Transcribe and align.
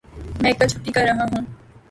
میں 0.41 0.53
کل 0.57 0.67
چھٹی 0.71 0.91
کر 0.95 1.01
ریا 1.03 1.13
ہوں 1.19 1.45